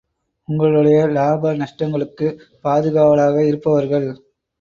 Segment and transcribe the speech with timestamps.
[0.47, 4.07] உங்களுடைய இலாப நஷ்டங்களுக்குப் பாதுகாவலாக இருப்பவர்கள்.